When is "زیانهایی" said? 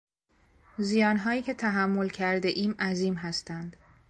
0.77-1.41